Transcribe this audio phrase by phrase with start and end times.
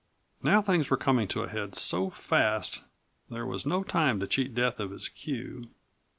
[0.41, 2.81] Now things were coming to a head so fast
[3.29, 5.65] there was no time to cheat Death of his cue.